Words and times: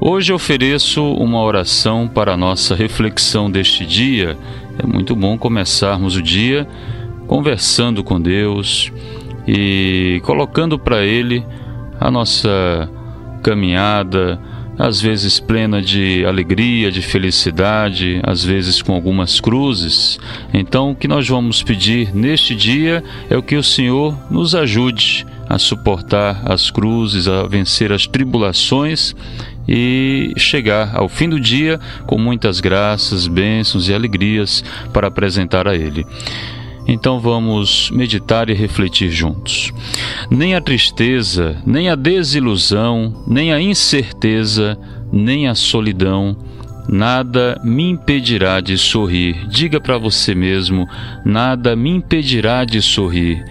Hoje 0.00 0.32
ofereço 0.32 1.02
uma 1.14 1.42
oração 1.42 2.06
para 2.06 2.34
a 2.34 2.36
nossa 2.36 2.76
reflexão 2.76 3.50
deste 3.50 3.84
dia. 3.84 4.38
É 4.78 4.86
muito 4.86 5.16
bom 5.16 5.36
começarmos 5.36 6.14
o 6.14 6.22
dia 6.22 6.68
conversando 7.26 8.04
com 8.04 8.20
Deus 8.20 8.92
e 9.46 10.20
colocando 10.24 10.78
para 10.78 11.04
Ele 11.04 11.44
a 11.98 12.12
nossa 12.12 12.88
caminhada, 13.42 14.40
às 14.78 15.00
vezes 15.00 15.40
plena 15.40 15.82
de 15.82 16.24
alegria, 16.24 16.92
de 16.92 17.02
felicidade, 17.02 18.20
às 18.22 18.44
vezes 18.44 18.80
com 18.80 18.94
algumas 18.94 19.40
cruzes. 19.40 20.20
Então, 20.54 20.92
o 20.92 20.94
que 20.94 21.08
nós 21.08 21.28
vamos 21.28 21.60
pedir 21.60 22.14
neste 22.14 22.54
dia 22.54 23.02
é 23.28 23.36
o 23.36 23.42
que 23.42 23.56
o 23.56 23.64
Senhor 23.64 24.16
nos 24.30 24.54
ajude 24.54 25.26
a 25.48 25.58
suportar 25.58 26.42
as 26.44 26.70
cruzes, 26.70 27.26
a 27.26 27.44
vencer 27.44 27.92
as 27.92 28.06
tribulações 28.06 29.14
e 29.66 30.32
chegar 30.36 30.96
ao 30.96 31.08
fim 31.08 31.28
do 31.28 31.38
dia 31.38 31.78
com 32.06 32.18
muitas 32.18 32.60
graças, 32.60 33.26
bênçãos 33.26 33.88
e 33.88 33.94
alegrias 33.94 34.64
para 34.92 35.08
apresentar 35.08 35.68
a 35.68 35.74
Ele. 35.74 36.06
Então 36.86 37.20
vamos 37.20 37.90
meditar 37.90 38.48
e 38.48 38.54
refletir 38.54 39.10
juntos. 39.10 39.70
Nem 40.30 40.54
a 40.54 40.60
tristeza, 40.60 41.56
nem 41.66 41.90
a 41.90 41.94
desilusão, 41.94 43.24
nem 43.26 43.52
a 43.52 43.60
incerteza, 43.60 44.78
nem 45.12 45.48
a 45.48 45.54
solidão, 45.54 46.34
nada 46.88 47.60
me 47.62 47.90
impedirá 47.90 48.60
de 48.60 48.78
sorrir. 48.78 49.46
Diga 49.48 49.80
para 49.80 49.98
você 49.98 50.34
mesmo: 50.34 50.88
nada 51.24 51.76
me 51.76 51.90
impedirá 51.90 52.64
de 52.64 52.80
sorrir. 52.80 53.44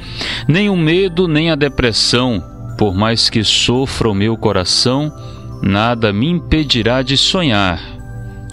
Nem 0.48 0.70
o 0.70 0.76
medo, 0.76 1.27
nem 1.27 1.52
a 1.52 1.55
depressão, 1.55 2.44
por 2.77 2.96
mais 2.96 3.30
que 3.30 3.44
sofra 3.44 4.10
o 4.10 4.16
meu 4.16 4.36
coração, 4.36 5.13
nada 5.62 6.12
me 6.12 6.30
impedirá 6.30 7.02
de 7.02 7.16
sonhar 7.16 7.98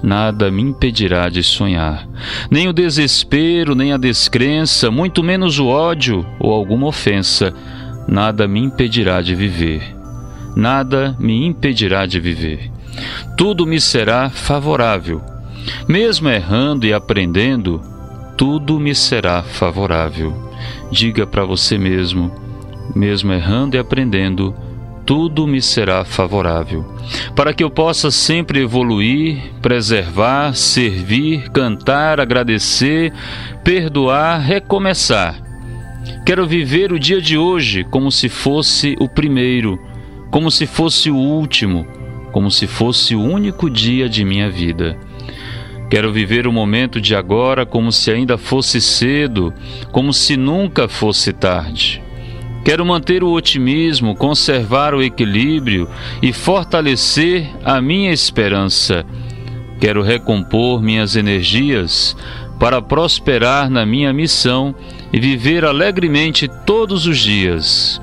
nada 0.04 0.50
me 0.50 0.60
impedirá 0.62 1.30
de 1.30 1.42
sonhar. 1.42 2.06
Nem 2.50 2.68
o 2.68 2.74
desespero, 2.74 3.74
nem 3.74 3.94
a 3.94 3.96
descrença, 3.96 4.90
muito 4.90 5.22
menos 5.22 5.58
o 5.58 5.66
ódio 5.66 6.26
ou 6.38 6.52
alguma 6.52 6.86
ofensa, 6.86 7.54
nada 8.06 8.46
me 8.46 8.60
impedirá 8.60 9.22
de 9.22 9.34
viver. 9.34 10.03
Nada 10.56 11.16
me 11.18 11.46
impedirá 11.46 12.06
de 12.06 12.20
viver. 12.20 12.70
Tudo 13.36 13.66
me 13.66 13.80
será 13.80 14.30
favorável. 14.30 15.20
Mesmo 15.88 16.28
errando 16.28 16.86
e 16.86 16.92
aprendendo, 16.92 17.80
tudo 18.36 18.78
me 18.78 18.94
será 18.94 19.42
favorável. 19.42 20.52
Diga 20.90 21.26
para 21.26 21.44
você 21.44 21.78
mesmo, 21.78 22.32
mesmo 22.94 23.32
errando 23.32 23.76
e 23.76 23.78
aprendendo, 23.78 24.54
tudo 25.04 25.46
me 25.46 25.60
será 25.60 26.04
favorável, 26.04 26.84
para 27.36 27.52
que 27.52 27.62
eu 27.62 27.70
possa 27.70 28.10
sempre 28.10 28.62
evoluir, 28.62 29.52
preservar, 29.60 30.54
servir, 30.54 31.50
cantar, 31.50 32.20
agradecer, 32.20 33.12
perdoar, 33.62 34.40
recomeçar. 34.40 35.42
Quero 36.24 36.46
viver 36.46 36.92
o 36.92 36.98
dia 36.98 37.20
de 37.20 37.36
hoje 37.36 37.84
como 37.84 38.10
se 38.10 38.28
fosse 38.28 38.96
o 38.98 39.08
primeiro, 39.08 39.78
como 40.34 40.50
se 40.50 40.66
fosse 40.66 41.12
o 41.12 41.16
último, 41.16 41.86
como 42.32 42.50
se 42.50 42.66
fosse 42.66 43.14
o 43.14 43.22
único 43.22 43.70
dia 43.70 44.08
de 44.08 44.24
minha 44.24 44.50
vida. 44.50 44.98
Quero 45.88 46.12
viver 46.12 46.48
o 46.48 46.52
momento 46.52 47.00
de 47.00 47.14
agora 47.14 47.64
como 47.64 47.92
se 47.92 48.10
ainda 48.10 48.36
fosse 48.36 48.80
cedo, 48.80 49.54
como 49.92 50.12
se 50.12 50.36
nunca 50.36 50.88
fosse 50.88 51.32
tarde. 51.32 52.02
Quero 52.64 52.84
manter 52.84 53.22
o 53.22 53.30
otimismo, 53.30 54.16
conservar 54.16 54.92
o 54.92 55.04
equilíbrio 55.04 55.88
e 56.20 56.32
fortalecer 56.32 57.48
a 57.64 57.80
minha 57.80 58.12
esperança. 58.12 59.06
Quero 59.78 60.02
recompor 60.02 60.82
minhas 60.82 61.14
energias 61.14 62.16
para 62.58 62.82
prosperar 62.82 63.70
na 63.70 63.86
minha 63.86 64.12
missão 64.12 64.74
e 65.12 65.20
viver 65.20 65.64
alegremente 65.64 66.50
todos 66.66 67.06
os 67.06 67.18
dias. 67.18 68.02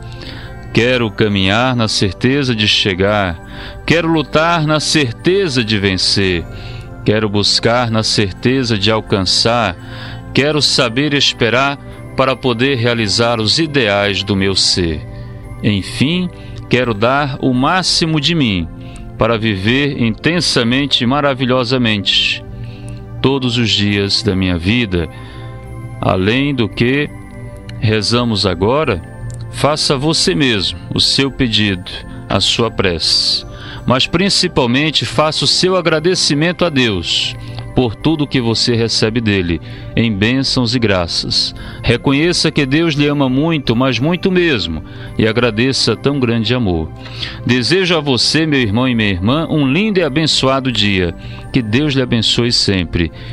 Quero 0.74 1.12
caminhar 1.12 1.76
na 1.76 1.88
certeza 1.88 2.56
de 2.56 2.66
chegar, 2.68 3.38
quero 3.86 4.08
lutar 4.08 4.66
na 4.66 4.80
certeza 4.80 5.66
de 5.66 5.78
vencer, 5.78 6.46
quero 7.04 7.28
buscar 7.28 7.92
na 7.92 8.04
certeza 8.04 8.78
de 8.78 8.90
alcançar, 8.90 9.76
quero 10.34 10.62
saber 10.62 11.14
esperar 11.14 11.78
para 12.16 12.38
poder 12.38 12.78
realizar 12.78 13.42
os 13.42 13.60
ideais 13.60 14.24
do 14.24 14.34
meu 14.34 14.56
ser. 14.56 15.06
Enfim, 15.62 16.30
quero 16.70 16.94
dar 16.94 17.38
o 17.42 17.54
máximo 17.54 18.20
de 18.22 18.34
mim 18.34 18.68
para 19.18 19.38
viver 19.38 20.02
intensamente 20.02 21.04
e 21.04 21.08
maravilhosamente 21.08 22.44
todos 23.22 23.58
os 23.58 23.70
dias 23.70 24.24
da 24.24 24.36
minha 24.36 24.58
vida. 24.58 25.10
Além 26.00 26.56
do 26.56 26.68
que 26.68 27.10
rezamos 27.80 28.46
agora, 28.46 29.11
faça 29.52 29.98
você 29.98 30.34
mesmo 30.34 30.80
o 30.94 31.00
seu 31.00 31.32
pedido, 31.32 31.92
a 32.28 32.40
sua 32.40 32.72
prece, 32.72 33.46
mas 33.86 34.08
principalmente 34.08 35.06
faça 35.06 35.46
o 35.46 35.48
seu 35.48 35.76
agradecimento 35.76 36.66
a 36.66 36.70
Deus 36.70 37.36
por 37.76 37.96
tudo 37.96 38.28
que 38.28 38.42
você 38.42 38.76
recebe 38.76 39.22
dele, 39.22 39.62
em 39.96 40.12
bênçãos 40.12 40.76
e 40.76 40.80
graças. 40.80 41.56
Reconheça 41.82 42.52
que 42.52 42.66
Deus 42.66 42.94
lhe 42.94 43.08
ama 43.08 43.30
muito, 43.30 43.76
mas 43.76 44.00
muito 44.00 44.32
mesmo, 44.32 44.84
e 45.18 45.28
agradeça 45.28 45.96
tão 45.96 46.20
grande 46.20 46.54
amor. 46.54 46.92
Desejo 47.46 47.96
a 47.96 48.00
você, 48.00 48.46
meu 48.46 48.60
irmão 48.60 48.88
e 48.88 48.96
minha 48.96 49.10
irmã, 49.10 49.48
um 49.50 49.68
lindo 49.68 50.00
e 50.00 50.04
abençoado 50.04 50.72
dia. 50.72 51.16
Que 51.52 51.62
Deus 51.62 51.94
lhe 51.94 52.02
abençoe 52.02 52.52
sempre. 52.52 53.12